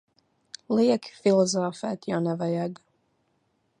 Lieki 0.77 1.11
filozofēt 1.17 2.09
jau 2.13 2.23
nevajag. 2.29 2.83